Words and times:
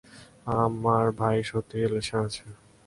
আমার 0.57 1.05
ভাই 1.19 1.37
সত্যিই 1.49 1.81
রিলেশনে 1.83 2.19
আছে! 2.25 2.43